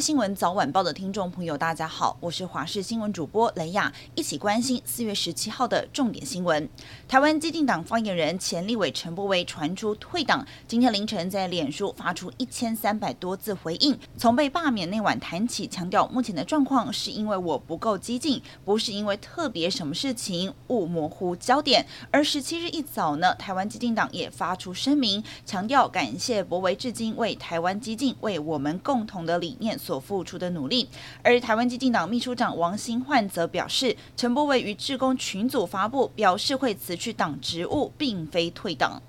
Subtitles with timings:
[0.00, 6.68] 新闻早晚报的听众朋友，大家好，我是华视新闻主播雷亚，一起关心四月十七号的重点新闻。
[7.08, 21.86] 台湾激进党发言人前立委陈柏惟传出退党，今天凌晨在脸书发出一千三百多字回应，从被罢免那晚谈起，强调目前的状况是因为我不够激进，不是因为特别什么事情，勿模糊焦点。
[22.10, 29.78] 而十七日一早呢，台湾激进党也发出声明，强调感谢柏惟至今为台湾激进，为我们共同的理念。
[29.86, 30.88] 所付出的努力，
[31.22, 39.00] 而台湾基进党秘书长王新焕则表示，陈柏惟于志工群组发布表示会辞去党职务，并非退党。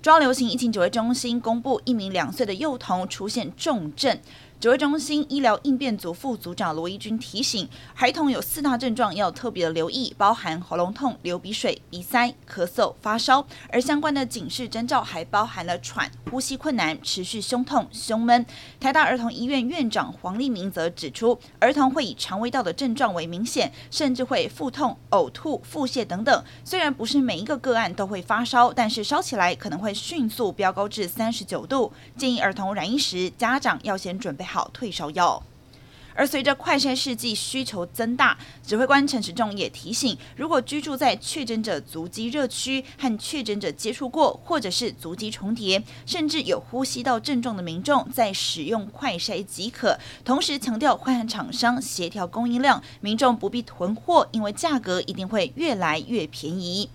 [0.00, 4.18] 中央流行疫情指挥中心公布，一名两岁的幼童出现重症。
[4.60, 18.44] 指挥中心医疗应变组副组长罗一军提醒，孩童有四大症状要特别的留意，包含喉咙痛、流鼻水、鼻塞、咳嗽、发烧，而相关的警示征兆还包含了喘、呼吸困难、持续胸痛、胸闷。
[18.80, 26.44] 台大儿童医院院长黄立明则指出，儿童会以肠胃道的症状为明显，甚至会腹痛、呕吐、腹泻等等。
[26.64, 31.92] 虽然不是每一个个案都会发烧，但是烧起来可能会迅速飙高至三十九度。
[32.16, 35.42] 建议儿童染疫时，家长要先准备好退烧药，
[36.14, 49.96] 而随着快筛试剂需求增大，指挥官陈时中也提醒，如果居住在确诊者足迹热区和确诊者接触过，或者是足迹重叠，甚至有呼吸道症状的民众，在使用快筛即可。
[50.24, 56.88] 同时强调，会和厂商协调供应量，民众不必囤货，因为价格一定会越来越便宜。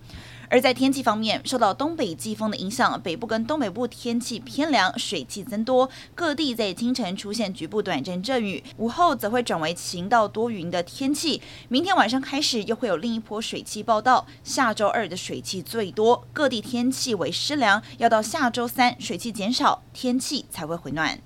[0.54, 11.42] 而在天气方面，受到东北季风的影响，北部跟东北部天气偏凉，水汽增多，各地在清晨出现局部短暂阵雨，午后则会转为晴到多云的天气。
[11.70, 21.20] 明天晚上开始又会有另一波水汽报道，下周二的水汽最多，各地天气为湿凉，要到下周三水汽减少，天气才会回暖。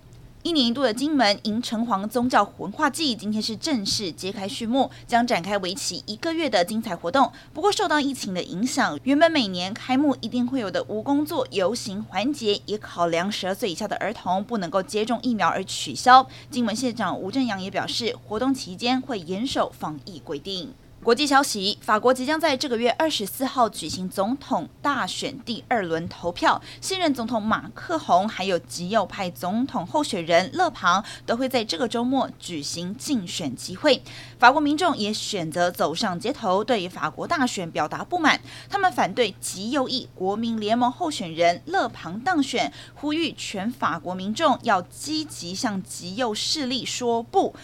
[0.47, 7.29] 一年一度的金门迎城隍宗教文化祭今天是正式揭开序幕，将展开为期一个月的精彩活动。
[7.53, 16.25] 不过受到疫情的影响，原本每年开幕一定会有的无工作游行环节，也考量十二岁以下的儿童不能够接种疫苗而取消。
[16.49, 20.73] 金门县长吴镇阳也表示，活动期间会严守防疫规定。
[21.03, 34.03] 国际消息：法国即将在这个月二十四号举行总统大选第二轮投票，现任总统马克宏还有极右派总统候选人勒庞都会在这个周末举行竞选集会。
[34.37, 47.55] 法国民众也选择走上街头，对法国大选表达不满，他们反对极右翼国民联盟候选人勒庞当选，呼吁全法国民众要积极向极右势力说不。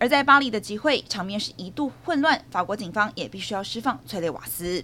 [0.00, 4.82] 而在巴黎的集会场面是一度混乱，法国警方也必须要释放催泪瓦斯。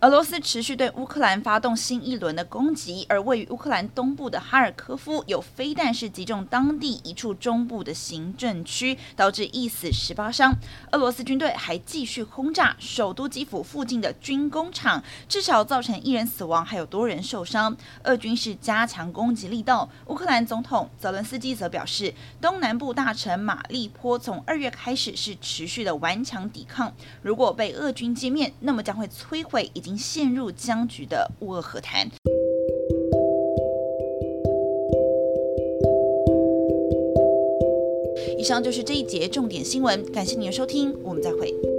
[0.00, 10.54] 俄罗斯持续对乌克兰发动新一轮的攻击，而位于乌克兰东部的哈尔科夫有飞弹是击中当地一处中部的行政区，导致一死十八伤。
[10.92, 17.76] 俄罗斯军队还继续轰炸首都基辅附近的军工厂，至少造成一人死亡，还有多人受伤。
[18.04, 19.90] 俄军是加强攻击力道。
[20.06, 32.06] 乌克兰总统泽伦斯基则表示，东南部大城马利坡从二月开始是持续的顽强抵抗，如果被俄军歼灭，那么将会摧毁已经陷入僵局的乌俄和谈。
[38.36, 41.77] 以上就是这一节重点新闻，感谢您的收听，我们再会。